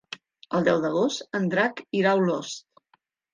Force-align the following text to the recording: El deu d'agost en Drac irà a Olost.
El 0.59 0.63
deu 0.67 0.79
d'agost 0.85 1.37
en 1.41 1.45
Drac 1.51 1.83
irà 2.01 2.15
a 2.15 2.23
Olost. 2.23 2.65